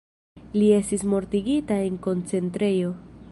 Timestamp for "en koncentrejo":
1.91-2.95